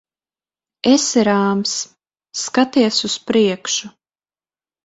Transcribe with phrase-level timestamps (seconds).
[0.91, 1.75] Esi rāms.
[2.45, 3.93] Skaties uz priekšu.